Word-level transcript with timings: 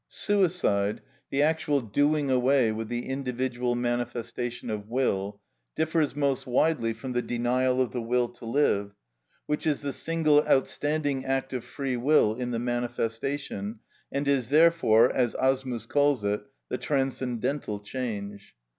Suicide, 0.09 0.99
the 1.29 1.43
actual 1.43 1.79
doing 1.79 2.31
away 2.31 2.71
with 2.71 2.87
the 2.89 3.05
individual 3.05 3.75
manifestation 3.75 4.71
of 4.71 4.87
will, 4.89 5.39
differs 5.75 6.15
most 6.15 6.47
widely 6.47 6.91
from 6.91 7.11
the 7.11 7.21
denial 7.21 7.79
of 7.79 7.91
the 7.91 8.01
will 8.01 8.27
to 8.27 8.43
live, 8.43 8.93
which 9.45 9.67
is 9.67 9.81
the 9.81 9.93
single 9.93 10.43
outstanding 10.47 11.23
act 11.23 11.53
of 11.53 11.63
free 11.63 11.97
will 11.97 12.33
in 12.33 12.49
the 12.49 12.57
manifestation, 12.57 13.77
and 14.11 14.27
is 14.27 14.49
therefore, 14.49 15.13
as 15.13 15.35
Asmus 15.35 15.85
calls 15.87 16.23
it, 16.23 16.41
the 16.67 16.79
transcendental 16.79 17.79
change. 17.79 18.55